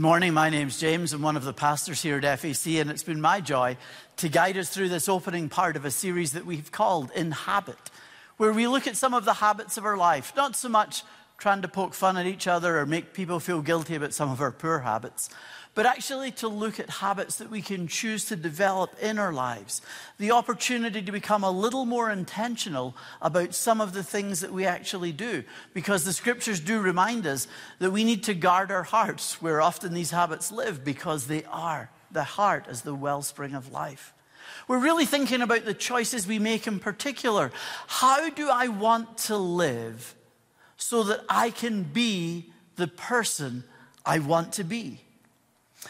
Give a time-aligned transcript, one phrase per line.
[0.00, 0.32] Good morning.
[0.32, 1.12] My name's James.
[1.12, 3.76] I'm one of the pastors here at FAC, and it's been my joy
[4.16, 7.90] to guide us through this opening part of a series that we've called Inhabit,
[8.38, 11.02] where we look at some of the habits of our life, not so much
[11.36, 14.40] trying to poke fun at each other or make people feel guilty about some of
[14.40, 15.28] our poor habits,
[15.74, 19.80] but actually to look at habits that we can choose to develop in our lives.
[20.18, 24.66] The opportunity to become a little more intentional about some of the things that we
[24.66, 27.46] actually do, because the scriptures do remind us
[27.78, 31.90] that we need to guard our hearts where often these habits live, because they are.
[32.12, 34.12] The heart as the wellspring of life.
[34.66, 37.52] We're really thinking about the choices we make in particular.
[37.86, 40.16] How do I want to live
[40.76, 43.62] so that I can be the person
[44.04, 45.02] I want to be?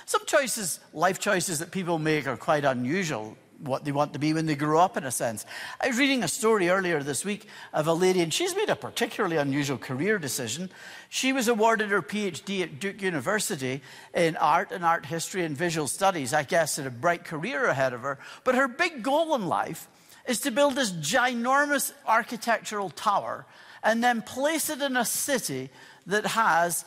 [0.07, 4.33] Some choices, life choices that people make are quite unusual, what they want to be
[4.33, 5.45] when they grow up, in a sense.
[5.81, 8.77] I was reading a story earlier this week of a lady, and she's made a
[8.77, 10.71] particularly unusual career decision.
[11.09, 13.83] She was awarded her PhD at Duke University
[14.15, 16.33] in art and art history and visual studies.
[16.33, 18.19] I guess had a bright career ahead of her.
[18.45, 19.89] But her big goal in life
[20.27, 23.45] is to build this ginormous architectural tower
[23.83, 25.71] and then place it in a city
[26.07, 26.85] that has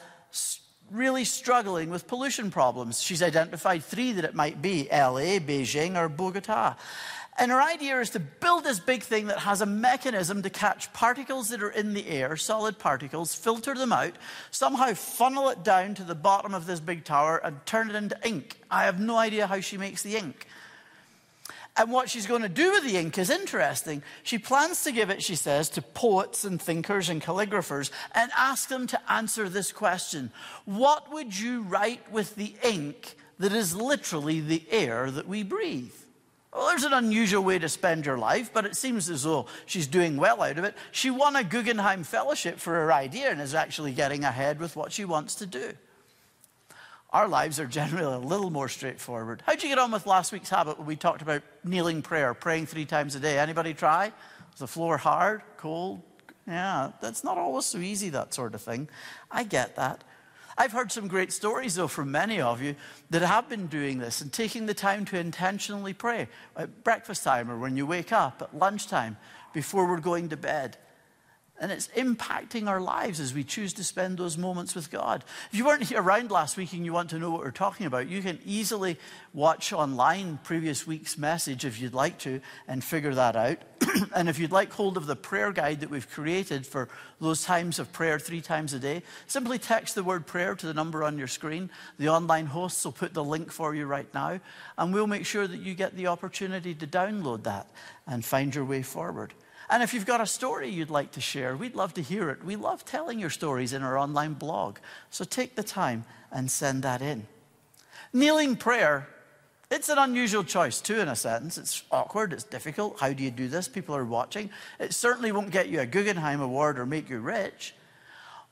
[0.92, 3.02] really struggling with pollution problems.
[3.02, 6.76] She's identified three that it might be LA, Beijing, or Bogota.
[7.38, 10.94] And her idea is to build this big thing that has a mechanism to catch
[10.94, 14.14] particles that are in the air, solid particles, filter them out,
[14.52, 18.18] somehow funnel it down to the bottom of this big tower and turn it into
[18.24, 18.62] ink.
[18.70, 20.48] I have no idea how she makes the ink.
[21.76, 24.04] And what she's going to do with the ink is interesting.
[24.22, 28.70] She plans to give it, she says, to poets and thinkers and calligraphers and ask
[28.70, 30.32] them to answer this question
[30.66, 35.94] What would you write with the ink that is literally the air that we breathe?
[36.54, 39.88] Well, there's an unusual way to spend your life, but it seems as though she's
[39.88, 40.76] doing well out of it.
[40.92, 44.92] She won a Guggenheim Fellowship for her idea and is actually getting ahead with what
[44.92, 45.74] she wants to do
[47.14, 49.44] our lives are generally a little more straightforward.
[49.46, 52.66] How'd you get on with last week's habit when we talked about kneeling prayer, praying
[52.66, 53.38] three times a day?
[53.38, 54.12] Anybody try?
[54.52, 56.02] Was the floor hard, cold?
[56.48, 58.90] Yeah, that's not always so easy, that sort of thing.
[59.32, 60.04] I get that.
[60.58, 62.76] I've heard some great stories, though, from many of you
[63.12, 67.50] that have been doing this and taking the time to intentionally pray at breakfast time
[67.50, 69.18] or when you wake up, at lunchtime,
[69.54, 70.78] before we're going to bed.
[71.62, 75.24] And it's impacting our lives as we choose to spend those moments with God.
[75.52, 78.10] If you weren't around last week and you want to know what we're talking about,
[78.10, 78.98] you can easily
[79.34, 83.60] watch online previous week's message if you'd like to and figure that out.
[84.16, 86.90] and if you'd like hold of the prayer guide that we've created for
[87.22, 90.74] those times of prayer three times a day, simply text the word prayer to the
[90.74, 91.70] number on your screen.
[92.00, 94.40] The online hosts will put the link for you right now,
[94.78, 97.68] and we'll make sure that you get the opportunity to download that
[98.08, 99.34] and find your way forward.
[99.70, 102.44] And if you've got a story you'd like to share, we'd love to hear it.
[102.44, 104.78] We love telling your stories in our online blog.
[105.10, 107.28] So take the time and send that in.
[108.12, 109.08] Kneeling prayer,
[109.72, 111.58] it's an unusual choice too, in a sense.
[111.58, 113.00] It's awkward, it's difficult.
[113.00, 113.68] How do you do this?
[113.68, 114.52] People are watching.
[114.80, 117.74] It certainly won't get you a Guggenheim Award or make you rich.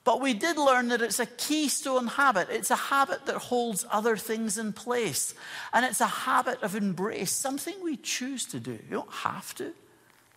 [0.04, 2.48] But we did learn that it's a keystone habit.
[2.50, 5.36] It's a habit that holds other things in place.
[5.74, 8.72] And it's a habit of embrace, something we choose to do.
[8.72, 9.74] You don't have to.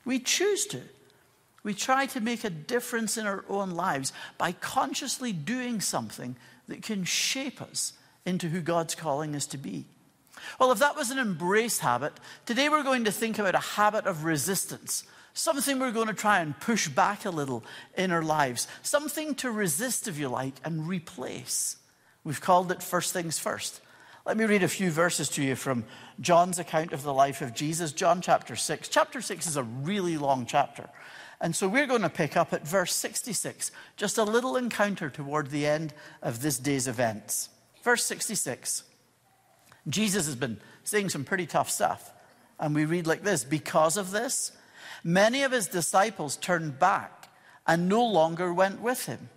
[0.04, 0.81] We choose to.
[1.62, 6.37] We try to make a difference in our own lives by consciously doing something
[6.69, 7.94] that can shape us
[8.26, 9.87] into who God's calling us to be.
[10.58, 12.12] Well, if that was an embrace habit,
[12.44, 16.40] today we're going to think about a habit of resistance, something we're going to try
[16.40, 17.64] and push back a little
[17.96, 21.76] in our lives, something to resist, if you like, and replace.
[22.25, 23.81] We've called it first things first.
[24.26, 25.85] Let me read a few verses to you from
[26.19, 28.88] John's account of the life of Jesus, John chapter 6.
[28.88, 30.88] Chapter 6 is a really long chapter.
[31.43, 35.50] And so we're going to pick up at verse 66, just a little encounter toward
[35.50, 35.93] the end
[36.23, 37.50] of this day's events.
[37.82, 38.85] Verse 66.
[39.88, 42.11] Jesus has been saying some pretty tough stuff.
[42.59, 44.53] And we read like this Because of this,
[45.03, 47.29] many of his disciples turned back
[47.67, 49.29] and no longer went with him.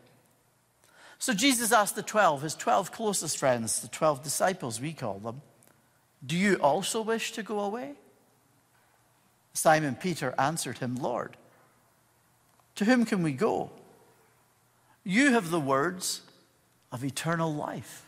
[1.19, 5.41] So Jesus asked the 12, his 12 closest friends, the 12 disciples, we call them,
[6.25, 7.93] Do you also wish to go away?
[9.53, 11.35] Simon Peter answered him, Lord,
[12.75, 13.71] to whom can we go?
[15.03, 16.21] You have the words
[16.91, 18.05] of eternal life.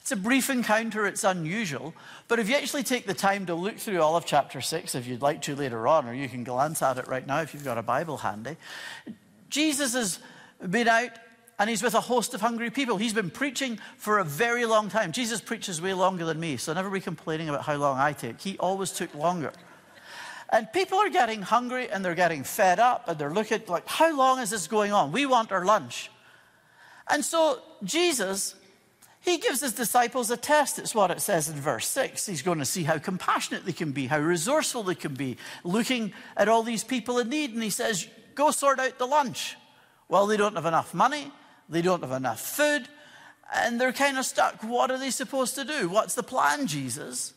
[0.00, 1.94] It's a brief encounter, it's unusual,
[2.28, 5.06] but if you actually take the time to look through all of chapter 6, if
[5.06, 7.64] you'd like to later on, or you can glance at it right now if you've
[7.64, 8.56] got a Bible handy,
[9.50, 10.20] Jesus has
[10.68, 11.10] been out
[11.60, 12.96] and he's with a host of hungry people.
[12.96, 15.12] He's been preaching for a very long time.
[15.12, 18.40] Jesus preaches way longer than me, so never be complaining about how long I take.
[18.40, 19.52] He always took longer.
[20.48, 24.16] And people are getting hungry and they're getting fed up and they're looking like, how
[24.16, 25.12] long is this going on?
[25.12, 26.10] We want our lunch.
[27.10, 28.54] And so Jesus,
[29.20, 30.78] He gives his disciples a test.
[30.78, 32.24] It's what it says in verse 6.
[32.24, 36.14] He's going to see how compassionate they can be, how resourceful they can be, looking
[36.38, 37.52] at all these people in need.
[37.52, 39.56] And he says, Go sort out the lunch.
[40.08, 41.30] Well, they don't have enough money,
[41.70, 42.88] they don't have enough food,
[43.54, 44.62] and they're kind of stuck.
[44.62, 45.88] What are they supposed to do?
[45.88, 47.32] What's the plan, Jesus?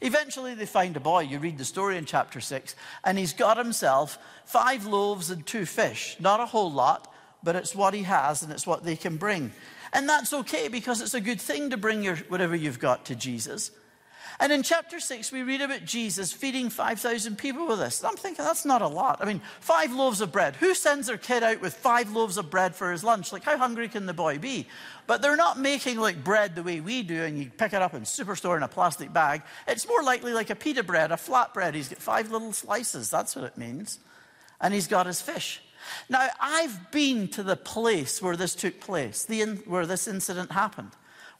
[0.00, 1.20] Eventually, they find a boy.
[1.20, 5.64] You read the story in chapter 6, and he's got himself five loaves and two
[5.64, 6.16] fish.
[6.20, 7.12] Not a whole lot,
[7.42, 9.52] but it's what he has and it's what they can bring.
[9.92, 13.14] And that's okay because it's a good thing to bring your, whatever you've got to
[13.14, 13.70] Jesus.
[14.38, 18.04] And in chapter 6, we read about Jesus feeding 5,000 people with this.
[18.04, 19.18] I'm thinking that's not a lot.
[19.22, 20.56] I mean, five loaves of bread.
[20.56, 23.32] Who sends their kid out with five loaves of bread for his lunch?
[23.32, 24.66] Like, how hungry can the boy be?
[25.06, 27.94] But they're not making like bread the way we do, and you pick it up
[27.94, 29.42] in Superstore in a plastic bag.
[29.66, 31.74] It's more likely like a pita bread, a flat bread.
[31.74, 33.08] He's got five little slices.
[33.08, 34.00] That's what it means.
[34.60, 35.62] And he's got his fish.
[36.10, 40.52] Now, I've been to the place where this took place, the in, where this incident
[40.52, 40.90] happened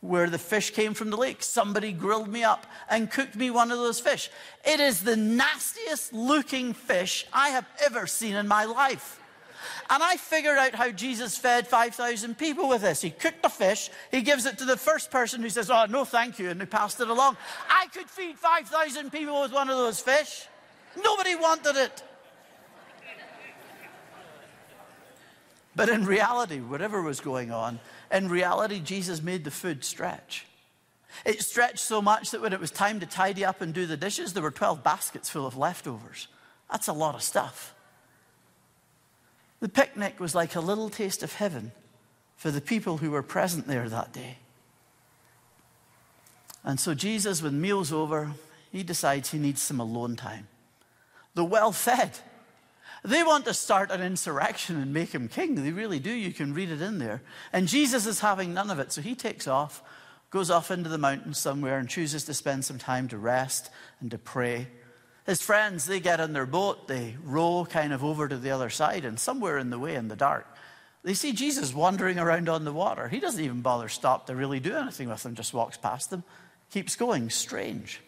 [0.07, 1.43] where the fish came from the lake.
[1.43, 4.31] Somebody grilled me up and cooked me one of those fish.
[4.65, 9.21] It is the nastiest looking fish I have ever seen in my life.
[9.89, 13.03] And I figured out how Jesus fed 5,000 people with this.
[13.03, 16.05] He cooked the fish, he gives it to the first person who says, Oh, no,
[16.05, 17.37] thank you, and he passed it along.
[17.69, 20.47] I could feed 5,000 people with one of those fish.
[21.03, 22.03] Nobody wanted it.
[25.77, 27.79] But in reality, whatever was going on,
[28.11, 30.47] in reality, Jesus made the food stretch.
[31.25, 33.97] It stretched so much that when it was time to tidy up and do the
[33.97, 36.29] dishes, there were 12 baskets full of leftovers.
[36.71, 37.75] That's a lot of stuff.
[39.61, 41.73] The picnic was like a little taste of heaven
[42.37, 44.39] for the people who were present there that day.
[46.63, 48.33] And so, Jesus, when meal's over,
[48.73, 50.49] he decides he needs some alone time.
[51.35, 52.19] The well fed
[53.05, 55.55] they want to start an insurrection and make him king.
[55.55, 56.11] They really do.
[56.11, 57.23] You can read it in there.
[57.53, 58.93] And Jesus is having none of it.
[58.93, 59.83] So he takes off,
[60.31, 63.71] goes off into the mountains somewhere, and chooses to spend some time to rest
[64.01, 64.69] and to pray.
[65.27, 68.71] His friends, they get in their boat, they row kind of over to the other
[68.71, 70.47] side, and somewhere in the way, in the dark,
[71.03, 73.09] they see Jesus wandering around on the water.
[73.09, 76.23] He doesn't even bother stop to really do anything with them, just walks past them,
[76.71, 77.31] keeps going.
[77.31, 78.01] Strange.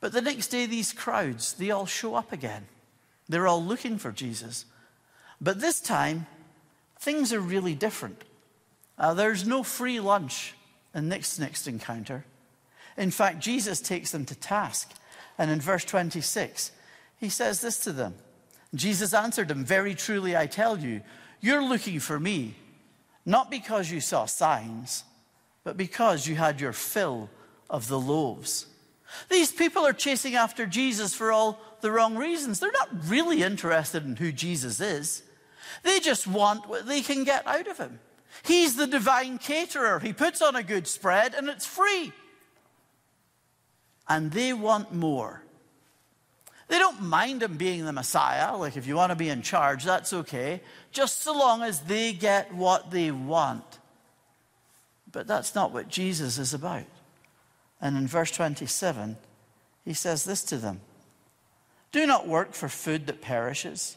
[0.00, 2.66] But the next day, these crowds, they all show up again.
[3.28, 4.64] They're all looking for Jesus.
[5.40, 6.26] But this time,
[6.98, 8.22] things are really different.
[8.98, 10.54] Uh, there's no free lunch
[10.94, 12.24] in next next encounter.
[12.96, 14.90] In fact, Jesus takes them to task.
[15.38, 16.72] And in verse 26,
[17.18, 18.14] he says this to them
[18.74, 21.02] Jesus answered them, Very truly I tell you,
[21.40, 22.54] you're looking for me,
[23.24, 25.04] not because you saw signs,
[25.64, 27.28] but because you had your fill
[27.68, 28.66] of the loaves.
[29.28, 32.60] These people are chasing after Jesus for all the wrong reasons.
[32.60, 35.22] They're not really interested in who Jesus is,
[35.82, 38.00] they just want what they can get out of him.
[38.44, 39.98] He's the divine caterer.
[39.98, 42.12] He puts on a good spread and it's free.
[44.08, 45.42] And they want more.
[46.68, 48.56] They don't mind him being the Messiah.
[48.56, 50.60] Like, if you want to be in charge, that's okay,
[50.90, 53.64] just so long as they get what they want.
[55.10, 56.84] But that's not what Jesus is about.
[57.80, 59.16] And in verse 27,
[59.84, 60.80] he says this to them
[61.92, 63.96] Do not work for food that perishes,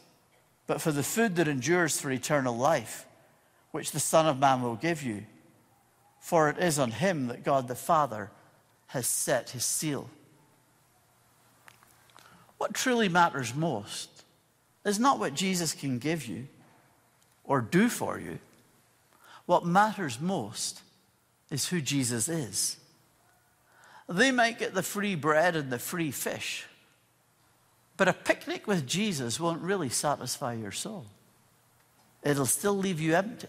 [0.66, 3.06] but for the food that endures for eternal life,
[3.70, 5.24] which the Son of Man will give you.
[6.20, 8.30] For it is on him that God the Father
[8.88, 10.10] has set his seal.
[12.58, 14.24] What truly matters most
[14.84, 16.46] is not what Jesus can give you
[17.44, 18.38] or do for you.
[19.46, 20.82] What matters most
[21.50, 22.76] is who Jesus is.
[24.10, 26.66] They might get the free bread and the free fish,
[27.96, 31.06] but a picnic with Jesus won't really satisfy your soul.
[32.24, 33.48] It'll still leave you empty.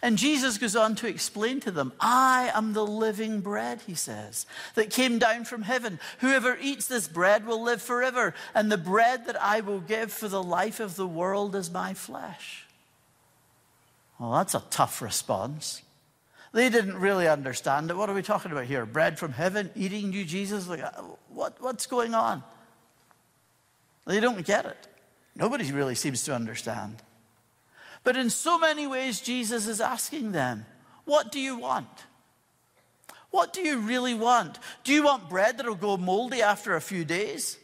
[0.00, 4.46] And Jesus goes on to explain to them, I am the living bread, he says,
[4.76, 5.98] that came down from heaven.
[6.20, 10.28] Whoever eats this bread will live forever, and the bread that I will give for
[10.28, 12.64] the life of the world is my flesh.
[14.18, 15.82] Well, that's a tough response.
[16.54, 17.96] They didn't really understand it.
[17.96, 18.86] What are we talking about here?
[18.86, 20.68] Bread from heaven, eating you, Jesus?
[20.68, 22.44] Like, uh, what, what's going on?
[24.06, 24.86] They don't get it.
[25.34, 27.02] Nobody really seems to understand.
[28.04, 30.64] But in so many ways, Jesus is asking them,
[31.04, 31.88] What do you want?
[33.32, 34.60] What do you really want?
[34.84, 37.58] Do you want bread that'll go moldy after a few days?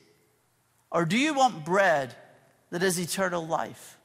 [0.91, 2.17] Or do you want bread
[2.71, 4.00] that is eternal life?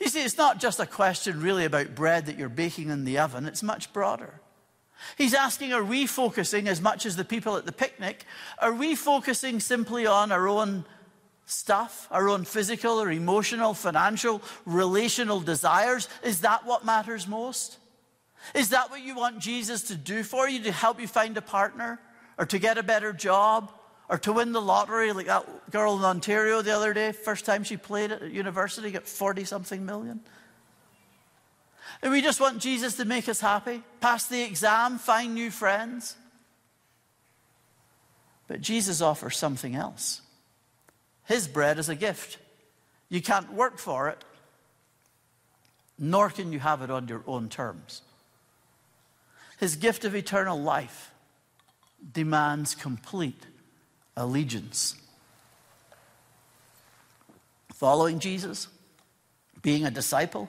[0.00, 3.18] You see, it's not just a question really about bread that you're baking in the
[3.18, 4.40] oven, it's much broader.
[5.16, 8.24] He's asking, are we focusing as much as the people at the picnic?
[8.58, 10.84] Are we focusing simply on our own
[11.44, 16.08] stuff, our own physical or emotional, financial, relational desires?
[16.22, 17.78] Is that what matters most?
[18.54, 20.62] Is that what you want Jesus to do for you?
[20.62, 22.00] To help you find a partner?
[22.38, 23.72] Or to get a better job?
[24.08, 27.64] Or to win the lottery, like that girl in Ontario the other day, first time
[27.64, 30.20] she played at university, got 40 something million?
[32.02, 36.16] And we just want Jesus to make us happy, pass the exam, find new friends.
[38.46, 40.20] But Jesus offers something else.
[41.24, 42.38] His bread is a gift.
[43.08, 44.24] You can't work for it,
[45.98, 48.02] nor can you have it on your own terms.
[49.58, 51.10] His gift of eternal life
[52.12, 53.46] demands complete
[54.16, 54.96] allegiance.
[57.74, 58.68] Following Jesus,
[59.62, 60.48] being a disciple,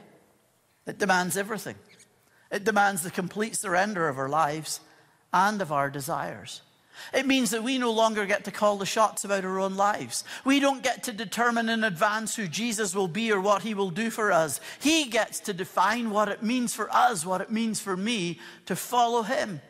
[0.86, 1.76] it demands everything.
[2.52, 4.80] It demands the complete surrender of our lives
[5.34, 6.62] and of our desires.
[7.14, 10.24] It means that we no longer get to call the shots about our own lives.
[10.46, 13.92] We don't get to determine in advance who Jesus will be or what he will
[13.92, 14.60] do for us.
[14.80, 18.76] He gets to define what it means for us, what it means for me to
[18.76, 19.62] follow him.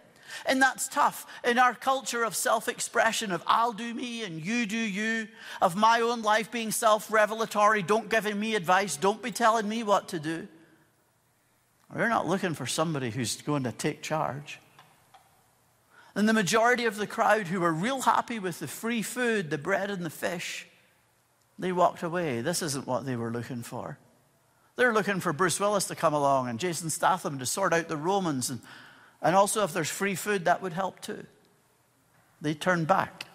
[0.45, 4.65] And that's tough in our culture of self expression, of I'll do me and you
[4.65, 5.27] do you,
[5.61, 9.83] of my own life being self revelatory, don't give me advice, don't be telling me
[9.83, 10.47] what to do.
[11.93, 14.59] We're not looking for somebody who's going to take charge.
[16.15, 19.57] And the majority of the crowd who were real happy with the free food, the
[19.57, 20.67] bread and the fish,
[21.59, 22.41] they walked away.
[22.41, 23.97] This isn't what they were looking for.
[24.75, 27.97] They're looking for Bruce Willis to come along and Jason Statham to sort out the
[27.97, 28.49] Romans.
[28.49, 28.61] And,
[29.21, 31.25] and also, if there's free food, that would help too.
[32.39, 33.25] They turned back.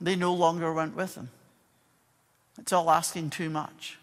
[0.00, 1.30] They no longer went with him.
[2.58, 3.98] It's all asking too much.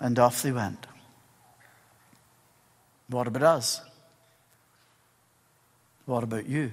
[0.00, 0.86] And off they went.
[3.08, 3.80] What about us?
[6.06, 6.72] What about you?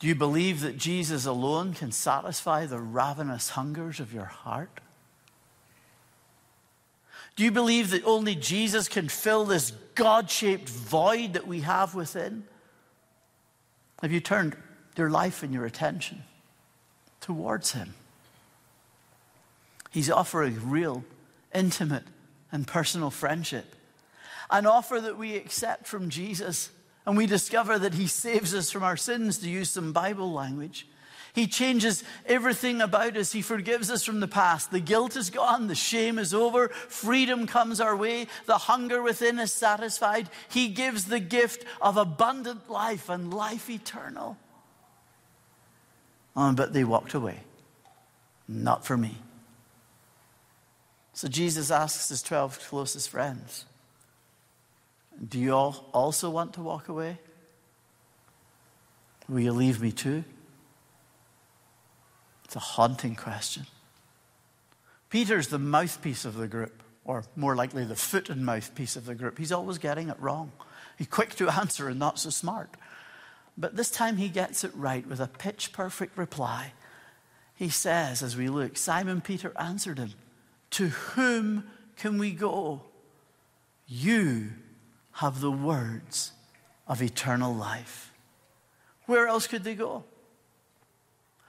[0.00, 4.80] Do you believe that Jesus alone can satisfy the ravenous hungers of your heart?
[7.36, 11.94] Do you believe that only Jesus can fill this God shaped void that we have
[11.94, 12.44] within?
[14.00, 14.56] Have you turned
[14.96, 16.24] your life and your attention
[17.20, 17.94] towards Him?
[19.90, 21.04] He's offering real,
[21.54, 22.04] intimate,
[22.50, 23.76] and personal friendship
[24.52, 26.70] an offer that we accept from Jesus
[27.06, 30.86] and we discover that He saves us from our sins, to use some Bible language.
[31.34, 33.32] He changes everything about us.
[33.32, 34.70] He forgives us from the past.
[34.70, 35.66] The guilt is gone.
[35.66, 36.68] The shame is over.
[36.68, 38.26] Freedom comes our way.
[38.44, 40.28] The hunger within is satisfied.
[40.50, 44.36] He gives the gift of abundant life and life eternal.
[46.36, 47.40] Oh, but they walked away.
[48.46, 49.16] Not for me.
[51.14, 53.64] So Jesus asks his 12 closest friends
[55.28, 57.18] do you all also want to walk away?
[59.28, 60.24] Will you leave me too?
[62.52, 63.66] It's a haunting question.
[65.08, 69.14] Peter's the mouthpiece of the group, or more likely the foot and mouthpiece of the
[69.14, 69.38] group.
[69.38, 70.52] He's always getting it wrong.
[70.98, 72.68] He's quick to answer and not so smart.
[73.56, 76.74] But this time he gets it right with a pitch perfect reply.
[77.54, 80.12] He says, as we look, Simon Peter answered him,
[80.72, 81.64] To whom
[81.96, 82.82] can we go?
[83.86, 84.50] You
[85.12, 86.32] have the words
[86.86, 88.12] of eternal life.
[89.06, 90.04] Where else could they go?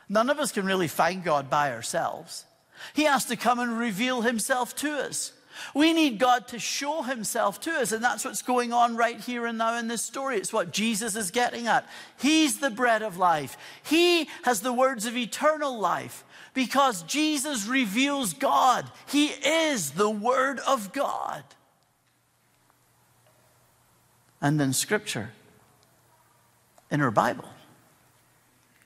[0.10, 2.46] None of us can really find God by ourselves.
[2.94, 5.32] He has to come and reveal himself to us.
[5.76, 9.46] We need God to show himself to us, and that's what's going on right here
[9.46, 10.38] and now in this story.
[10.38, 11.88] It's what Jesus is getting at.
[12.18, 16.24] He's the bread of life, He has the words of eternal life
[16.56, 18.90] because Jesus reveals God.
[19.08, 21.44] He is the Word of God
[24.44, 25.32] and in Scripture,
[26.92, 27.48] in our Bible,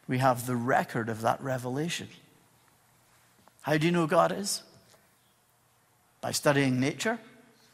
[0.07, 2.07] we have the record of that revelation.
[3.61, 4.63] How do you know God is?
[6.21, 7.19] By studying nature.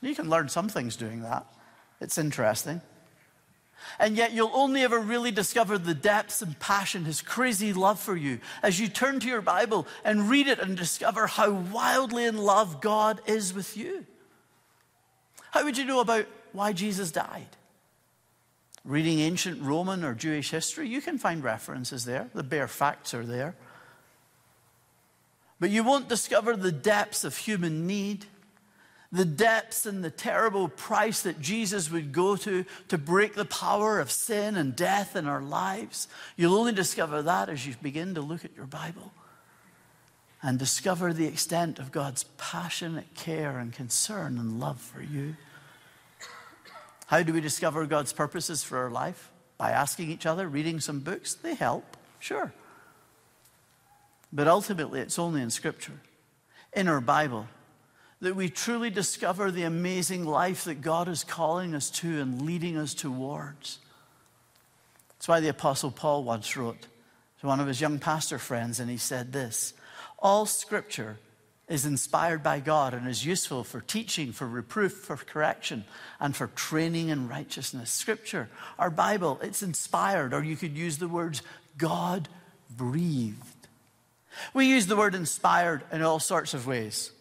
[0.02, 1.46] You can learn some things doing that.
[2.02, 2.82] It's interesting.
[4.00, 8.16] And yet, you'll only ever really discover the depths and passion, his crazy love for
[8.16, 12.38] you, as you turn to your Bible and read it and discover how wildly in
[12.38, 14.06] love God is with you.
[15.52, 17.48] How would you know about why Jesus died?
[18.86, 22.30] Reading ancient Roman or Jewish history, you can find references there.
[22.34, 23.56] The bare facts are there.
[25.60, 28.26] But you won't discover the depths of human need,
[29.14, 34.00] the depths and the terrible price that Jesus would go to to break the power
[34.00, 36.08] of sin and death in our lives.
[36.36, 39.14] You'll only discover that as you begin to look at your Bible
[40.42, 45.38] and discover the extent of God's passionate care and concern and love for you.
[47.08, 49.32] How do we discover God's purposes for our life?
[49.58, 51.36] By asking each other, reading some books.
[51.36, 52.54] They help, sure.
[54.32, 56.00] But ultimately, it's only in Scripture,
[56.74, 57.48] in our Bible,
[58.20, 62.78] that we truly discover the amazing life that God is calling us to and leading
[62.78, 63.80] us towards.
[65.10, 66.88] That's why the Apostle Paul once wrote
[67.42, 69.74] to one of his young pastor friends, and he said this
[70.18, 71.18] All scripture
[71.74, 75.86] is inspired by God and is useful for teaching, for reproof, for correction,
[76.20, 77.90] and for training in righteousness.
[77.90, 81.42] Scripture, our Bible, it's inspired, or you could use the words
[81.76, 82.30] God
[82.70, 83.68] breathed.
[84.54, 87.12] We use the word inspired in all sorts of ways.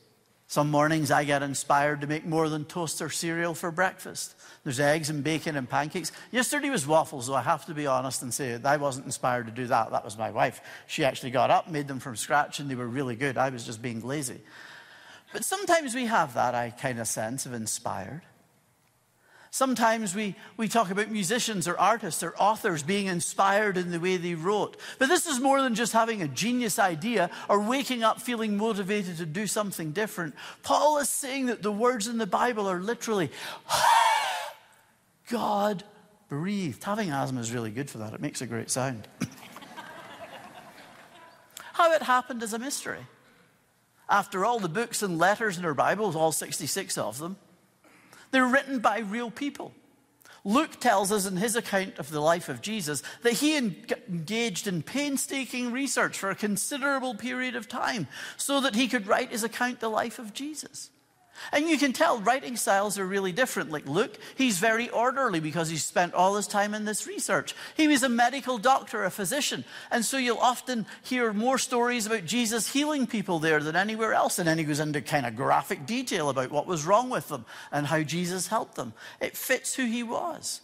[0.53, 4.35] Some mornings I get inspired to make more than toast or cereal for breakfast.
[4.65, 6.13] There's eggs and bacon and pancakes.
[6.31, 9.51] Yesterday was waffles, though I have to be honest and say I wasn't inspired to
[9.51, 9.93] do that.
[9.93, 10.61] That was my wife.
[10.87, 13.39] She actually got up, made them from scratch, and they were really good.
[13.39, 14.43] I was just being lazy.
[15.33, 18.21] But sometimes we have that I kind of sense of inspired.
[19.55, 24.17] Sometimes we, we talk about musicians or artists or authors being inspired in the way
[24.17, 24.79] they wrote.
[24.99, 29.19] But this is more than just having a genius idea or waking up feeling motivated
[29.19, 30.35] to do something different.
[30.63, 33.31] Paul is saying that the words in the Bible are literally
[35.29, 35.85] God
[36.31, 36.83] breathed.
[36.85, 39.07] Having asthma is really good for that, it makes a great sound.
[41.75, 43.07] How it happened is a mystery.
[44.09, 47.37] After all, the books and letters in our Bibles, all 66 of them,
[48.33, 49.73] they're written by real people.
[50.45, 54.83] Luke tells us in his account of the life of Jesus that he engaged in
[54.83, 59.79] painstaking research for a considerable period of time so that he could write his account
[59.79, 60.91] the life of Jesus.
[61.51, 63.71] And you can tell writing styles are really different.
[63.71, 67.55] Like Luke, he's very orderly because he spent all his time in this research.
[67.77, 69.65] He was a medical doctor, a physician.
[69.91, 74.39] And so you'll often hear more stories about Jesus healing people there than anywhere else.
[74.39, 77.45] And then he goes into kind of graphic detail about what was wrong with them
[77.73, 78.93] and how Jesus helped them.
[79.21, 80.61] It fits who he was.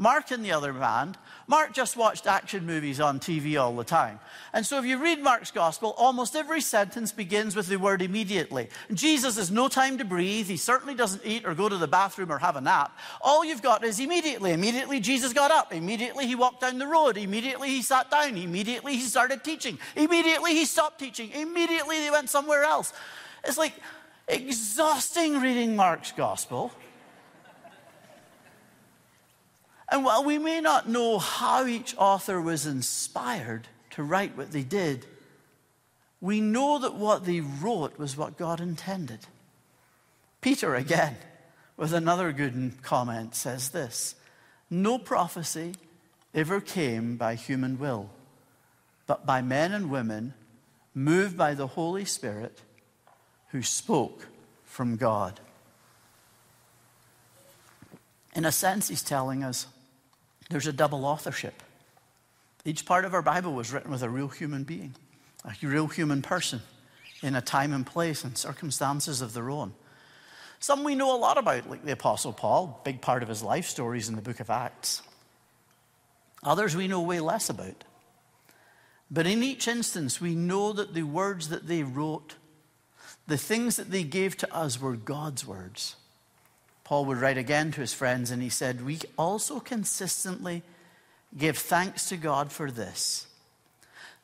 [0.00, 4.18] Mark, on the other hand, Mark just watched action movies on TV all the time.
[4.54, 8.70] And so if you read Mark's gospel, almost every sentence begins with the word immediately.
[8.94, 10.46] Jesus has no time to breathe.
[10.46, 12.96] He certainly doesn't eat or go to the bathroom or have a nap.
[13.20, 14.52] All you've got is immediately.
[14.52, 15.70] Immediately Jesus got up.
[15.70, 17.18] Immediately he walked down the road.
[17.18, 18.38] Immediately he sat down.
[18.38, 19.78] Immediately he started teaching.
[19.96, 21.30] Immediately he stopped teaching.
[21.32, 22.94] Immediately they went somewhere else.
[23.44, 23.74] It's like
[24.28, 26.72] exhausting reading Mark's gospel.
[29.90, 34.62] And while we may not know how each author was inspired to write what they
[34.62, 35.04] did,
[36.20, 39.26] we know that what they wrote was what God intended.
[40.40, 41.16] Peter, again,
[41.76, 44.14] with another good comment, says this
[44.70, 45.74] No prophecy
[46.34, 48.10] ever came by human will,
[49.06, 50.34] but by men and women
[50.94, 52.60] moved by the Holy Spirit
[53.48, 54.28] who spoke
[54.64, 55.40] from God.
[58.34, 59.66] In a sense, he's telling us
[60.50, 61.62] there's a double authorship.
[62.64, 64.94] Each part of our Bible was written with a real human being,
[65.44, 66.60] a real human person
[67.22, 69.72] in a time and place and circumstances of their own.
[70.58, 73.66] Some we know a lot about, like the Apostle Paul, big part of his life
[73.66, 75.02] stories in the book of Acts.
[76.42, 77.84] Others we know way less about.
[79.10, 82.34] But in each instance, we know that the words that they wrote,
[83.26, 85.96] the things that they gave to us, were God's words.
[86.90, 90.64] Paul would write again to his friends, and he said, We also consistently
[91.38, 93.28] give thanks to God for this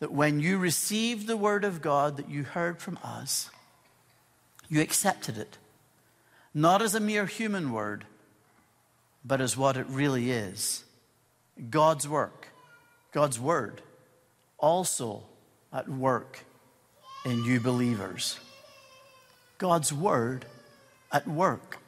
[0.01, 3.51] that when you received the word of God that you heard from us,
[4.69, 5.59] you accepted it,
[6.53, 8.05] not as a mere human word,
[9.25, 10.83] but as what it really is
[11.71, 12.49] God's work,
[13.13, 13.81] God's word,
[14.59, 15.23] also
[15.73, 16.45] at work
[17.25, 18.41] in you believers.
[19.57, 20.47] God's word
[21.13, 21.79] at work.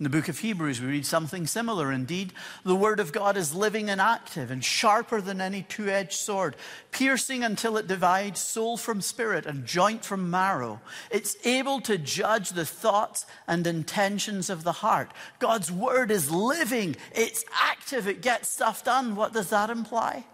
[0.00, 1.92] In the book of Hebrews, we read something similar.
[1.92, 2.32] Indeed,
[2.64, 6.56] the Word of God is living and active and sharper than any two edged sword,
[6.90, 10.80] piercing until it divides soul from spirit and joint from marrow.
[11.10, 15.12] It's able to judge the thoughts and intentions of the heart.
[15.38, 19.16] God's Word is living, it's active, it gets stuff done.
[19.16, 20.24] What does that imply?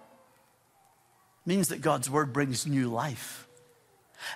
[1.44, 3.45] It means that God's Word brings new life.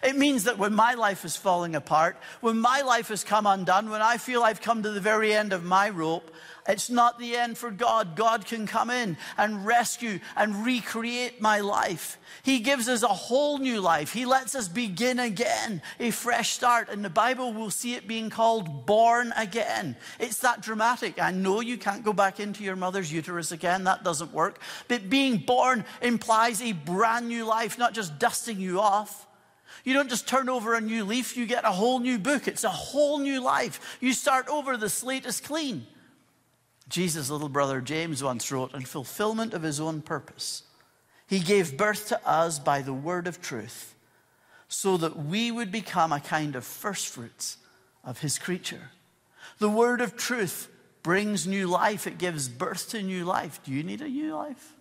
[0.02, 3.90] It means that when my life is falling apart, when my life has come undone,
[3.90, 6.30] when I feel I've come to the very end of my rope,
[6.68, 8.16] it's not the end for God.
[8.16, 12.18] God can come in and rescue and recreate my life.
[12.42, 14.12] He gives us a whole new life.
[14.12, 16.88] He lets us begin again, a fresh start.
[16.88, 19.96] In the Bible, we'll see it being called born again.
[20.18, 21.20] It's that dramatic.
[21.20, 23.84] I know you can't go back into your mother's uterus again.
[23.84, 24.60] That doesn't work.
[24.88, 29.26] But being born implies a brand new life, not just dusting you off.
[29.84, 32.46] You don't just turn over a new leaf, you get a whole new book.
[32.48, 33.98] It's a whole new life.
[34.00, 35.86] You start over, the slate is clean.
[36.88, 40.64] Jesus' little brother James once wrote, in fulfillment of his own purpose,
[41.26, 43.94] he gave birth to us by the word of truth,
[44.68, 47.56] so that we would become a kind of first fruits
[48.04, 48.90] of his creature.
[49.58, 50.68] The word of truth
[51.02, 53.60] brings new life, it gives birth to new life.
[53.64, 54.74] Do you need a new life?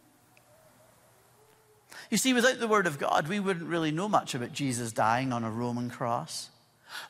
[2.10, 5.32] You see, without the word of God, we wouldn't really know much about Jesus dying
[5.32, 6.50] on a Roman cross.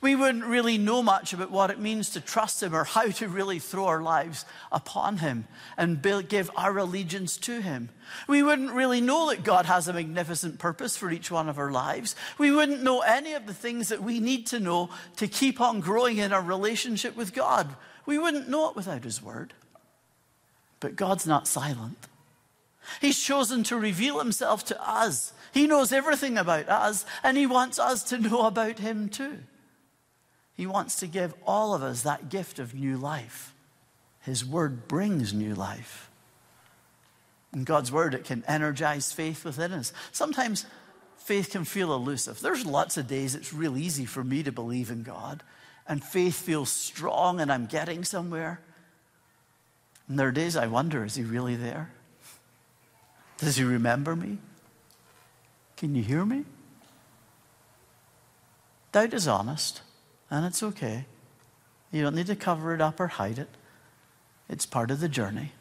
[0.02, 3.28] We wouldn't really know much about what it means to trust Him or how to
[3.30, 7.90] really throw our lives upon Him and give our allegiance to Him.
[8.28, 11.72] We wouldn't really know that God has a magnificent purpose for each one of our
[11.72, 12.16] lives.
[12.38, 15.80] We wouldn't know any of the things that we need to know to keep on
[15.80, 17.74] growing in our relationship with God.
[18.06, 19.54] We wouldn't know it without His Word.
[20.82, 22.08] But God's not silent.
[23.02, 25.34] He's chosen to reveal Himself to us.
[25.54, 29.40] He knows everything about us, and He wants us to know about Him too.
[30.56, 33.54] He wants to give all of us that gift of new life.
[34.22, 36.10] His word brings new life.
[37.54, 39.94] In God's word, it can energize faith within us.
[40.12, 40.66] Sometimes
[41.18, 42.40] faith can feel elusive.
[42.42, 45.44] There's lots of days it's real easy for me to believe in God,
[45.88, 48.60] and faith feels strong and I'm getting somewhere.
[50.08, 51.92] And there are days I wonder is he really there?
[53.40, 54.38] Does he remember me?
[55.78, 56.44] Can you hear me?
[58.92, 59.82] Doubt is honest.
[60.30, 61.06] And it's okay.
[61.92, 63.50] You don't need to cover it up or hide it.
[64.48, 65.54] It's part of the journey.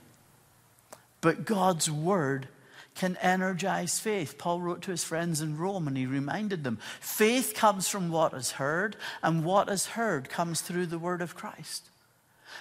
[1.21, 2.49] But God's word
[2.95, 4.39] can energize faith.
[4.39, 8.35] Paul wrote to his friends in Rome and he reminded them faith comes from what
[8.35, 11.89] is heard, and what is heard comes through the word of Christ.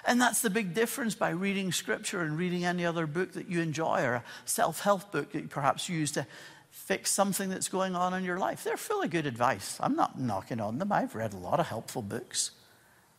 [0.05, 3.61] And that's the big difference by reading scripture and reading any other book that you
[3.61, 6.25] enjoy or a self help book that you perhaps use to
[6.71, 8.63] fix something that's going on in your life.
[8.63, 9.77] They're full of good advice.
[9.79, 10.91] I'm not knocking on them.
[10.91, 12.51] I've read a lot of helpful books.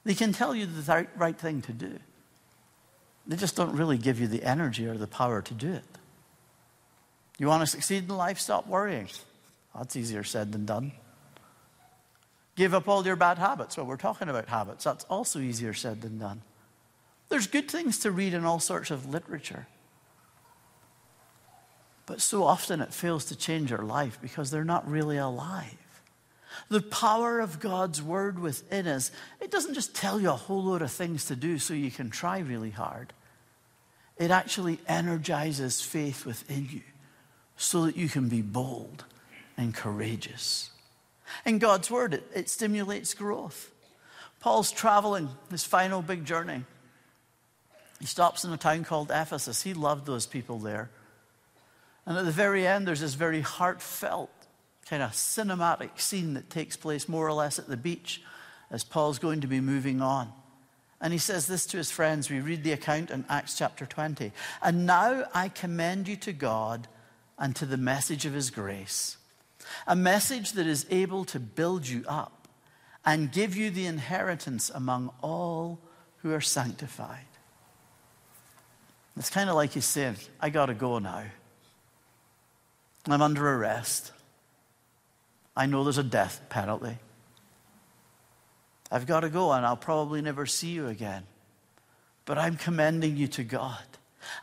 [0.04, 1.98] They can tell you the right thing to do.
[3.26, 5.84] They just don't really give you the energy or the power to do it.
[7.38, 8.38] You want to succeed in life?
[8.38, 9.08] Stop worrying.
[9.76, 10.92] That's easier said than done.
[12.56, 13.76] Give up all your bad habits.
[13.76, 14.82] Well, we're talking about habits.
[14.82, 16.42] That's also easier said than done.
[17.28, 19.66] There's good things to read in all sorts of literature.
[22.06, 25.76] But so often it fails to change our life because they're not really alive.
[26.70, 29.10] The power of God's word within us,
[29.40, 32.08] it doesn't just tell you a whole load of things to do so you can
[32.08, 33.12] try really hard.
[34.16, 36.80] It actually energizes faith within you
[37.56, 39.04] so that you can be bold
[39.56, 40.70] and courageous.
[41.44, 43.70] And God's word, it, it stimulates growth.
[44.40, 46.64] Paul's traveling his final big journey.
[48.00, 49.62] He stops in a town called Ephesus.
[49.62, 50.90] He loved those people there.
[52.06, 54.30] And at the very end, there's this very heartfelt,
[54.88, 58.22] kind of cinematic scene that takes place more or less at the beach
[58.70, 60.32] as Paul's going to be moving on.
[61.00, 62.30] And he says this to his friends.
[62.30, 64.32] We read the account in Acts chapter 20.
[64.62, 66.88] And now I commend you to God
[67.38, 69.16] and to the message of his grace,
[69.86, 72.48] a message that is able to build you up
[73.04, 75.78] and give you the inheritance among all
[76.18, 77.26] who are sanctified.
[79.18, 81.24] It's kind of like he's saying, I got to go now.
[83.06, 84.12] I'm under arrest.
[85.56, 86.98] I know there's a death penalty.
[88.92, 91.24] I've got to go and I'll probably never see you again.
[92.26, 93.82] But I'm commending you to God.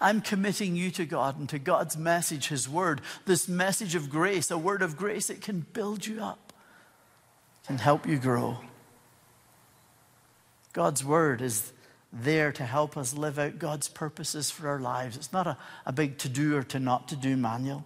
[0.02, 4.52] I'm committing you to God and to God's message, His word, this message of grace,
[4.52, 6.54] a word of grace that can build you up,
[7.68, 8.58] can help you grow.
[10.74, 11.72] God's word is
[12.16, 15.18] there to help us live out God's purposes for our lives.
[15.18, 17.84] It's not a, a big to do or to not to do manual.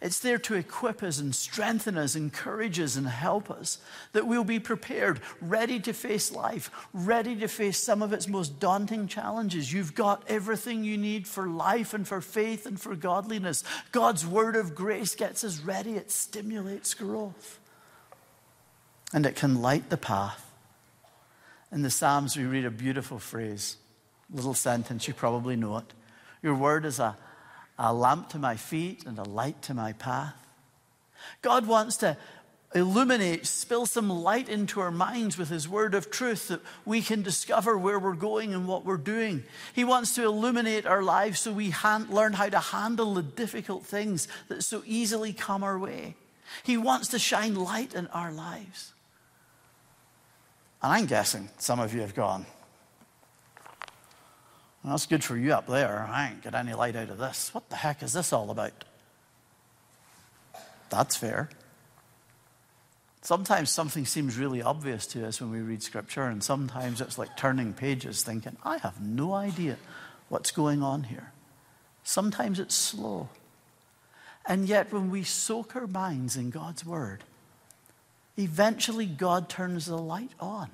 [0.00, 3.78] It's there to equip us and strengthen us, encourage us, and help us
[4.12, 8.60] that we'll be prepared, ready to face life, ready to face some of its most
[8.60, 9.72] daunting challenges.
[9.72, 13.64] You've got everything you need for life and for faith and for godliness.
[13.90, 17.58] God's word of grace gets us ready, it stimulates growth,
[19.12, 20.47] and it can light the path.
[21.70, 23.76] In the Psalms, we read a beautiful phrase,
[24.32, 25.92] little sentence, you probably know it.
[26.42, 27.16] Your word is a
[27.78, 30.34] a lamp to my feet and a light to my path.
[31.42, 32.16] God wants to
[32.74, 37.22] illuminate, spill some light into our minds with His word of truth that we can
[37.22, 39.44] discover where we're going and what we're doing.
[39.72, 41.72] He wants to illuminate our lives so we
[42.10, 46.14] learn how to handle the difficult things that so easily come our way.
[46.64, 48.92] He wants to shine light in our lives.
[50.82, 52.46] And I'm guessing some of you have gone,
[54.82, 56.08] well, that's good for you up there.
[56.08, 57.52] I ain't get any light out of this.
[57.52, 58.84] What the heck is this all about?
[60.90, 61.50] That's fair.
[63.22, 67.36] Sometimes something seems really obvious to us when we read scripture, and sometimes it's like
[67.36, 69.76] turning pages thinking, I have no idea
[70.28, 71.32] what's going on here.
[72.04, 73.28] Sometimes it's slow.
[74.46, 77.24] And yet, when we soak our minds in God's word,
[78.38, 80.70] eventually God turns the light on.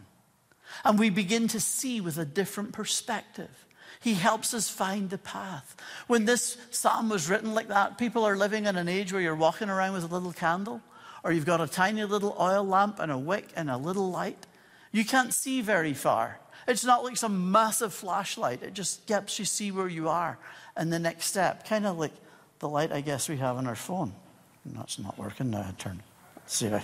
[0.85, 3.67] And we begin to see with a different perspective.
[4.01, 5.77] He helps us find the path.
[6.07, 9.35] When this psalm was written like that, people are living in an age where you're
[9.35, 10.83] walking around with a little candle,
[11.23, 14.47] or you've got a tiny little oil lamp and a wick and a little light.
[14.93, 16.39] You can't see very far.
[16.67, 18.63] It's not like some massive flashlight.
[18.63, 20.39] It just helps you see where you are
[20.77, 21.67] and the next step.
[21.67, 22.13] Kind of like
[22.59, 24.13] the light, I guess, we have on our phone.
[24.67, 25.67] That's not working now.
[25.69, 26.03] I turn.
[26.47, 26.83] See, I,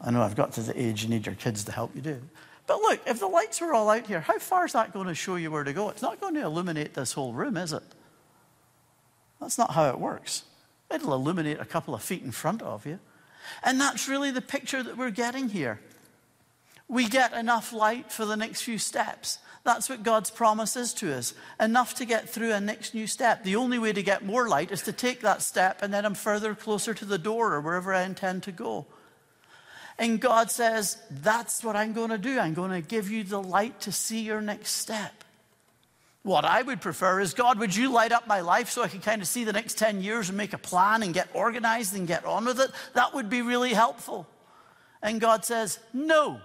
[0.00, 2.20] I know I've got to the age you need your kids to help you do.
[2.66, 5.14] But look, if the lights were all out here, how far is that going to
[5.14, 5.88] show you where to go?
[5.90, 7.82] It's not going to illuminate this whole room, is it?
[9.40, 10.44] That's not how it works.
[10.92, 12.98] It'll illuminate a couple of feet in front of you.
[13.62, 15.80] And that's really the picture that we're getting here.
[16.88, 19.38] We get enough light for the next few steps.
[19.62, 23.44] That's what God's promise is to us enough to get through a next new step.
[23.44, 26.14] The only way to get more light is to take that step and then I'm
[26.14, 28.86] further closer to the door or wherever I intend to go.
[30.00, 32.40] And God says, That's what I'm going to do.
[32.40, 35.12] I'm going to give you the light to see your next step.
[36.22, 39.00] What I would prefer is, God, would you light up my life so I can
[39.00, 42.08] kind of see the next 10 years and make a plan and get organized and
[42.08, 42.70] get on with it?
[42.94, 44.26] That would be really helpful.
[45.02, 46.40] And God says, No.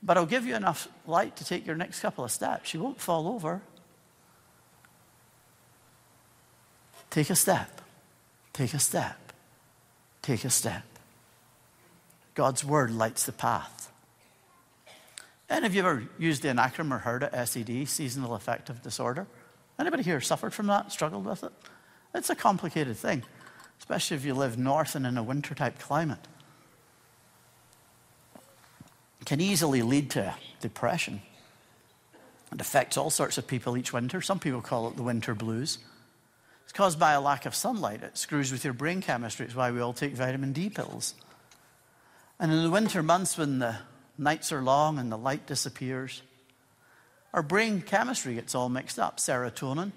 [0.00, 2.72] But I'll give you enough light to take your next couple of steps.
[2.72, 3.62] You won't fall over.
[7.10, 7.80] Take a step.
[8.52, 9.32] Take a step.
[10.22, 10.87] Take a step.
[12.38, 13.90] God's word lights the path.
[15.48, 19.26] And have you ever used the acronym or heard it, SAD, seasonal affective disorder?
[19.76, 21.50] Anybody here suffered from that, struggled with it?
[22.14, 23.24] It's a complicated thing,
[23.80, 26.28] especially if you live north and in a winter type climate.
[29.20, 31.22] It can easily lead to depression.
[32.52, 34.20] It affects all sorts of people each winter.
[34.20, 35.78] Some people call it the winter blues.
[36.62, 38.04] It's caused by a lack of sunlight.
[38.04, 39.46] It screws with your brain chemistry.
[39.46, 41.16] It's why we all take vitamin D pills.
[42.40, 43.76] And in the winter months, when the
[44.16, 46.22] nights are long and the light disappears,
[47.32, 49.18] our brain chemistry gets all mixed up.
[49.18, 49.92] Serotonin,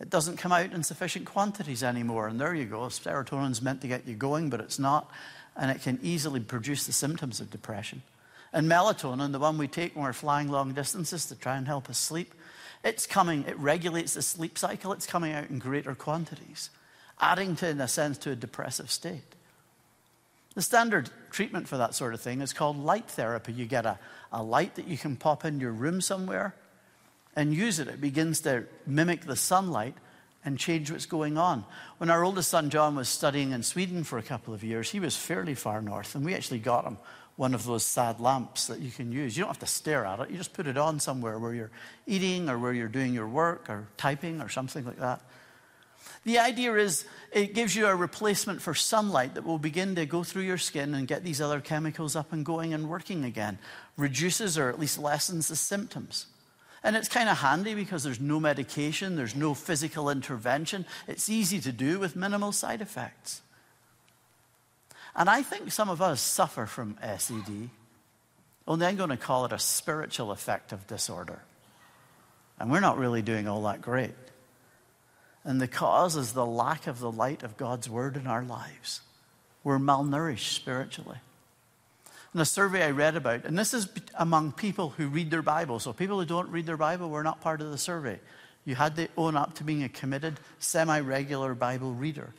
[0.00, 2.28] it doesn't come out in sufficient quantities anymore.
[2.28, 2.80] And there you go.
[2.80, 5.10] Serotonin's meant to get you going, but it's not.
[5.56, 8.02] And it can easily produce the symptoms of depression.
[8.52, 11.90] And melatonin, the one we take when we're flying long distances to try and help
[11.90, 12.34] us sleep,
[12.84, 14.92] it's coming, it regulates the sleep cycle.
[14.92, 16.70] It's coming out in greater quantities,
[17.20, 19.34] adding to, in a sense, to a depressive state.
[20.54, 23.52] The standard treatment for that sort of thing is called light therapy.
[23.52, 23.98] You get a,
[24.32, 26.54] a light that you can pop in your room somewhere
[27.36, 27.88] and use it.
[27.88, 29.94] It begins to mimic the sunlight
[30.46, 31.66] and change what's going on.
[31.98, 34.98] When our oldest son John was studying in Sweden for a couple of years, he
[34.98, 36.96] was fairly far north, and we actually got him
[37.36, 39.36] one of those sad lamps that you can use.
[39.36, 41.70] You don't have to stare at it, you just put it on somewhere where you're
[42.06, 45.20] eating or where you're doing your work or typing or something like that.
[46.26, 50.24] The idea is it gives you a replacement for sunlight that will begin to go
[50.24, 53.60] through your skin and get these other chemicals up and going and working again,
[53.96, 56.26] reduces or at least lessens the symptoms.
[56.82, 60.84] And it's kind of handy because there's no medication, there's no physical intervention.
[61.06, 63.40] It's easy to do with minimal side effects.
[65.14, 67.70] And I think some of us suffer from SAD,
[68.66, 71.42] only I'm going to call it a spiritual affective disorder.
[72.58, 74.14] And we're not really doing all that great.
[75.46, 79.00] And the cause is the lack of the light of God's word in our lives.
[79.62, 81.18] We're malnourished spiritually.
[82.34, 85.78] In a survey I read about, and this is among people who read their Bible.
[85.78, 88.18] So people who don't read their Bible were not part of the survey.
[88.64, 92.34] You had to own up to being a committed, semi regular Bible reader.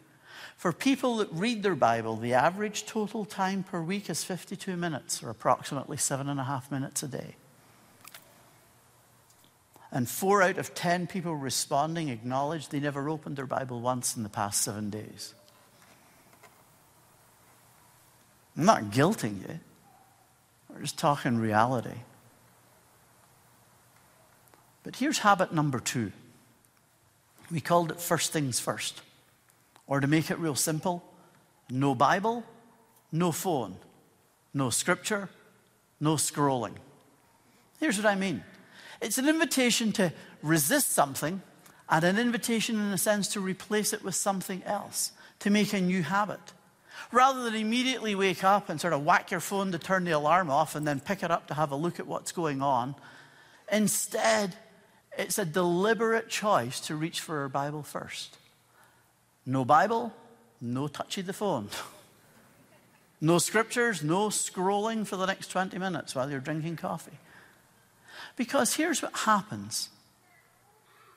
[0.58, 5.24] For people that read their Bible, the average total time per week is 52 minutes,
[5.24, 7.36] or approximately seven and a half minutes a day.
[9.98, 14.22] And four out of ten people responding acknowledged they never opened their Bible once in
[14.22, 15.34] the past seven days.
[18.56, 19.60] I'm not guilting you,
[20.70, 21.98] we're just talking reality.
[24.84, 26.12] But here's habit number two.
[27.52, 29.02] We called it first things first.
[29.88, 31.04] Or to make it real simple,
[31.72, 32.44] no Bible,
[33.12, 33.78] no phone,
[34.54, 35.30] no scripture,
[36.00, 36.76] no scrolling.
[37.80, 38.44] Here's what I mean
[39.02, 41.42] it's an invitation to resist something
[41.90, 45.80] and an invitation, in a sense, to replace it with something else, to make a
[45.80, 46.40] new habit.
[47.12, 50.50] Rather than immediately wake up and sort of whack your phone to turn the alarm
[50.50, 52.96] off and then pick it up to have a look at what's going on,
[53.72, 54.56] instead,
[55.18, 58.38] it's a deliberate choice to reach for our Bible first.
[59.46, 60.14] No Bible,
[60.60, 61.70] no touchy the phone.
[63.20, 67.18] No scriptures, no scrolling for the next 20 minutes while you're drinking coffee.
[68.36, 69.90] Because here's what happens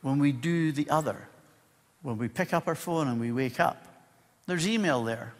[0.03, 1.29] when we do the other.
[2.03, 3.85] When we pick up our phone and we wake up,
[4.47, 5.35] there's email there.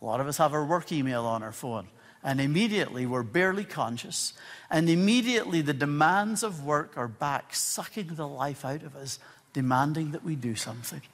[0.00, 1.88] A lot of us have our work email on our phone.
[2.22, 4.32] And immediately we're barely conscious.
[4.70, 9.18] And immediately the demands of work are back, sucking the life out of us,
[9.52, 11.02] demanding that we do something.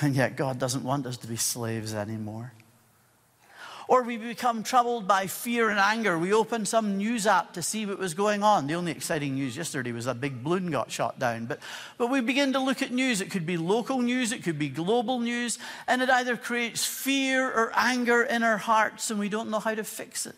[0.00, 2.52] And yet God doesn't want us to be slaves anymore.
[3.86, 6.18] Or we become troubled by fear and anger.
[6.18, 8.66] We open some news app to see what was going on.
[8.66, 11.46] The only exciting news yesterday was a big balloon got shot down.
[11.46, 11.60] But,
[11.98, 13.20] but we begin to look at news.
[13.20, 17.46] It could be local news, it could be global news, and it either creates fear
[17.46, 20.36] or anger in our hearts, and we don't know how to fix it.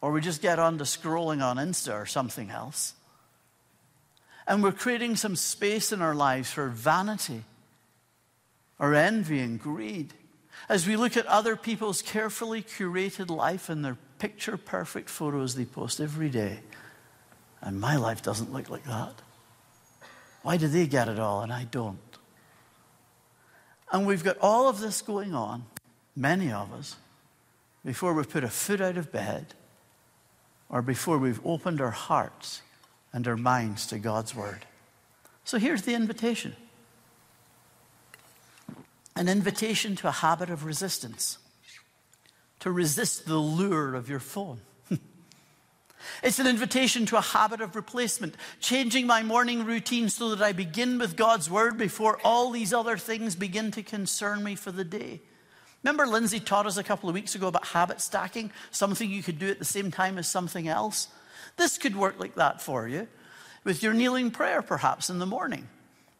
[0.00, 2.94] Or we just get on to scrolling on Insta or something else.
[4.46, 7.42] And we're creating some space in our lives for vanity
[8.78, 10.14] or envy and greed
[10.68, 15.64] as we look at other people's carefully curated life and their picture perfect photos they
[15.64, 16.60] post every day.
[17.60, 19.14] And my life doesn't look like that.
[20.42, 21.98] Why do they get it all and I don't?
[23.92, 25.64] And we've got all of this going on,
[26.14, 26.96] many of us,
[27.84, 29.54] before we've put a foot out of bed
[30.68, 32.62] or before we've opened our hearts
[33.12, 34.66] and our minds to God's Word.
[35.44, 36.56] So here's the invitation
[39.16, 41.38] an invitation to a habit of resistance,
[42.60, 44.60] to resist the lure of your phone.
[46.22, 50.52] It's an invitation to a habit of replacement, changing my morning routine so that I
[50.52, 54.84] begin with God's word before all these other things begin to concern me for the
[54.84, 55.20] day.
[55.82, 59.38] Remember, Lindsay taught us a couple of weeks ago about habit stacking, something you could
[59.38, 61.08] do at the same time as something else.
[61.56, 63.08] This could work like that for you
[63.64, 65.68] with your kneeling prayer, perhaps in the morning.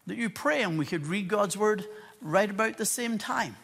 [0.07, 1.85] That you pray and we could read God's word
[2.21, 3.57] right about the same time.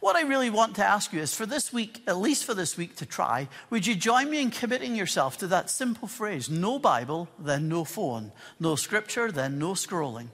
[0.00, 2.76] What I really want to ask you is for this week, at least for this
[2.76, 6.78] week to try, would you join me in committing yourself to that simple phrase no
[6.78, 10.28] Bible, then no phone, no scripture, then no scrolling?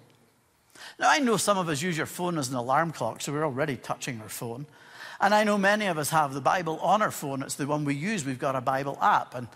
[0.98, 3.44] Now, I know some of us use your phone as an alarm clock, so we're
[3.44, 4.66] already touching our phone.
[5.20, 7.42] And I know many of us have the Bible on our phone.
[7.42, 8.24] It's the one we use.
[8.24, 9.34] We've got a Bible app.
[9.36, 9.46] And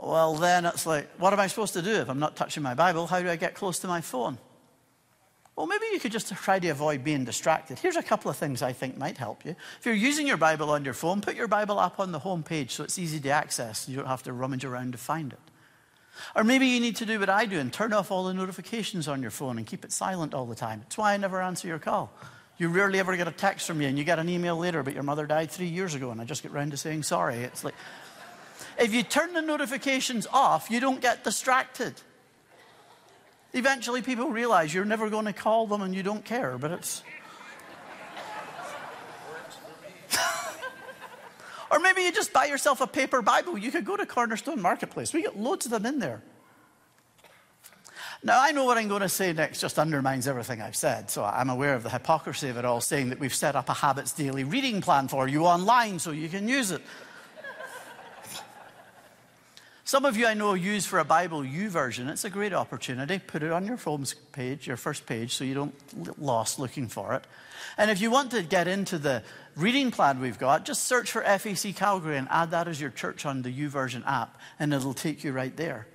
[0.00, 2.74] well, then it's like, what am I supposed to do if I'm not touching my
[2.74, 3.08] Bible?
[3.08, 4.38] How do I get close to my phone?
[5.54, 7.78] Well, maybe you could just try to avoid being distracted.
[7.78, 9.54] Here's a couple of things I think might help you.
[9.78, 12.42] If you're using your Bible on your phone, put your Bible up on the home
[12.42, 13.86] page so it's easy to access.
[13.86, 15.38] You don't have to rummage around to find it.
[16.34, 19.08] Or maybe you need to do what I do and turn off all the notifications
[19.08, 20.82] on your phone and keep it silent all the time.
[20.86, 22.12] It's why I never answer your call.
[22.56, 24.94] You rarely ever get a text from me and you get an email later, but
[24.94, 27.36] your mother died three years ago and I just get round to saying sorry.
[27.36, 27.74] It's like,
[28.78, 31.94] if you turn the notifications off, you don't get distracted.
[33.54, 37.02] Eventually, people realize you're never going to call them and you don't care, but it's.
[41.70, 43.58] or maybe you just buy yourself a paper Bible.
[43.58, 46.22] You could go to Cornerstone Marketplace, we get loads of them in there.
[48.24, 51.24] Now, I know what I'm going to say next just undermines everything I've said, so
[51.24, 54.12] I'm aware of the hypocrisy of it all, saying that we've set up a Habits
[54.12, 56.82] Daily reading plan for you online so you can use it.
[59.92, 62.08] Some of you I know use for a Bible YouVersion.
[62.08, 63.18] It's a great opportunity.
[63.18, 67.12] Put it on your phone page, your first page, so you don't lost looking for
[67.12, 67.26] it.
[67.76, 69.22] And if you want to get into the
[69.54, 73.26] reading plan we've got, just search for FEC Calgary and add that as your church
[73.26, 75.86] on the YouVersion app, and it'll take you right there.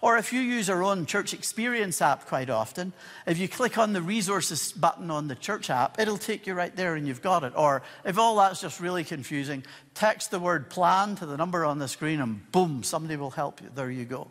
[0.00, 2.92] Or if you use our own church experience app quite often,
[3.26, 6.74] if you click on the resources button on the church app, it'll take you right
[6.74, 7.52] there and you've got it.
[7.56, 9.64] Or if all that's just really confusing,
[9.94, 13.60] text the word plan to the number on the screen and boom, somebody will help
[13.60, 13.70] you.
[13.74, 14.28] There you go.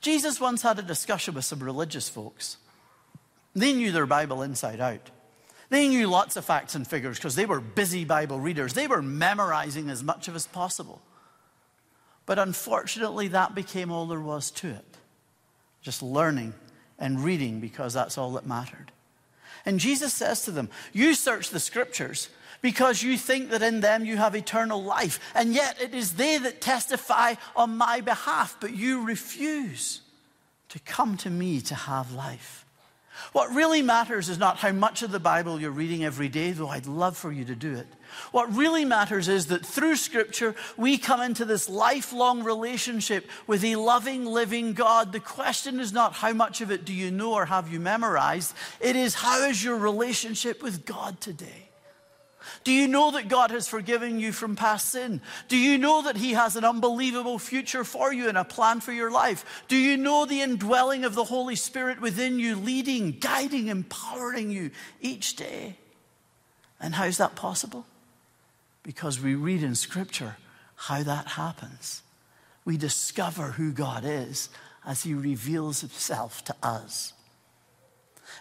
[0.00, 2.58] Jesus once had a discussion with some religious folks.
[3.54, 5.10] They knew their Bible inside out.
[5.70, 8.74] They knew lots of facts and figures because they were busy Bible readers.
[8.74, 11.00] They were memorizing as much of as possible.
[12.26, 14.96] But unfortunately, that became all there was to it.
[15.82, 16.54] Just learning
[16.98, 18.92] and reading because that's all that mattered.
[19.66, 22.28] And Jesus says to them, You search the scriptures
[22.60, 25.20] because you think that in them you have eternal life.
[25.34, 30.00] And yet it is they that testify on my behalf, but you refuse
[30.70, 32.64] to come to me to have life.
[33.32, 36.68] What really matters is not how much of the Bible you're reading every day, though
[36.68, 37.86] I'd love for you to do it.
[38.32, 43.76] What really matters is that through Scripture, we come into this lifelong relationship with a
[43.76, 45.12] loving, living God.
[45.12, 48.54] The question is not how much of it do you know or have you memorized,
[48.80, 51.64] it is how is your relationship with God today?
[52.62, 55.20] Do you know that God has forgiven you from past sin?
[55.48, 58.92] Do you know that He has an unbelievable future for you and a plan for
[58.92, 59.64] your life?
[59.68, 64.70] Do you know the indwelling of the Holy Spirit within you, leading, guiding, empowering you
[65.00, 65.76] each day?
[66.80, 67.86] And how's that possible?
[68.84, 70.36] Because we read in Scripture
[70.76, 72.02] how that happens.
[72.64, 74.48] We discover who God is
[74.86, 77.12] as He reveals Himself to us.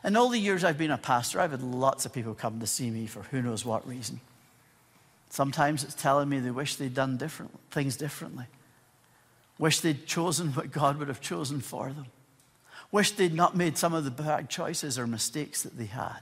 [0.04, 2.68] In all the years I've been a pastor, I've had lots of people come to
[2.68, 4.20] see me for who knows what reason.
[5.30, 8.46] Sometimes it's telling me they wish they'd done different, things differently.
[9.58, 12.06] Wish they'd chosen what God would have chosen for them.
[12.92, 16.20] Wish they'd not made some of the bad choices or mistakes that they had.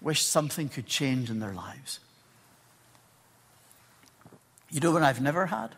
[0.00, 1.98] Wish something could change in their lives.
[4.72, 5.74] You know what I've never had?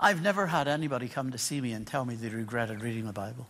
[0.00, 3.12] I've never had anybody come to see me and tell me they regretted reading the
[3.12, 3.46] Bible.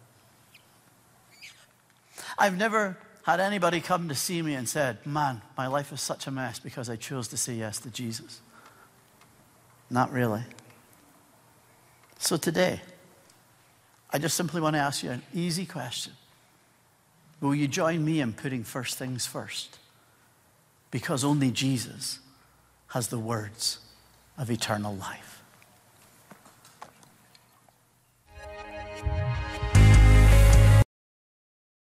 [2.36, 6.26] I've never had anybody come to see me and said, Man, my life is such
[6.26, 8.40] a mess because I chose to say yes to Jesus.
[9.88, 10.42] Not really.
[12.18, 12.80] So today,
[14.10, 16.14] I just simply want to ask you an easy question.
[17.40, 19.78] Will you join me in putting first things first?
[20.90, 22.18] Because only Jesus
[22.88, 23.78] has the words
[24.42, 25.31] of eternal life.